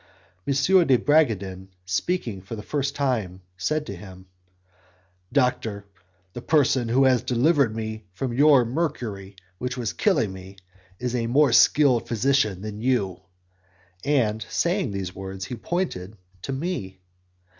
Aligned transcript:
M. 0.47 0.53
de 0.87 0.97
Bragadin, 0.97 1.67
speaking 1.85 2.41
for 2.41 2.55
the 2.55 2.63
first 2.63 2.95
time, 2.95 3.41
said 3.55 3.85
to 3.85 3.95
him 3.95 4.25
"Doctor, 5.31 5.85
the 6.33 6.41
person 6.41 6.89
who 6.89 7.03
has 7.03 7.21
delivered 7.21 7.75
me 7.75 8.05
from 8.11 8.33
your 8.33 8.65
mercury, 8.65 9.35
which 9.59 9.77
was 9.77 9.93
killing 9.93 10.33
me, 10.33 10.57
is 10.97 11.13
a 11.13 11.27
more 11.27 11.51
skilful 11.53 11.99
physician 11.99 12.63
than 12.63 12.81
you;" 12.81 13.21
and, 14.03 14.43
saying 14.49 14.89
these 14.89 15.13
words, 15.13 15.45
he 15.45 15.55
pointed 15.55 16.17
to 16.41 16.51
me. 16.51 16.99